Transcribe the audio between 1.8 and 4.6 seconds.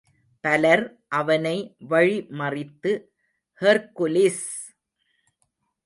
வழி மறித்து, ஹெர்க்குலிஸ்!